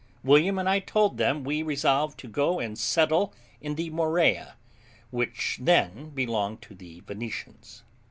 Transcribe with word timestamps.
William 0.23 0.57
and 0.57 0.67
I 0.67 0.79
told 0.79 1.17
them 1.17 1.43
we 1.43 1.61
resolved 1.61 2.17
to 2.21 2.27
go 2.27 2.59
and 2.59 2.75
settle 2.75 3.35
in 3.61 3.75
the 3.75 3.91
Morea, 3.91 4.55
which 5.11 5.59
then 5.61 6.09
belonged 6.09 6.63
to 6.63 6.73
the 6.73 7.01
Venetians. 7.01 7.83